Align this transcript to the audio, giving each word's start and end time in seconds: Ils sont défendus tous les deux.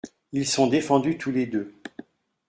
Ils 0.31 0.47
sont 0.47 0.65
défendus 0.65 1.19
tous 1.19 1.29
les 1.31 1.45
deux. 1.45 1.75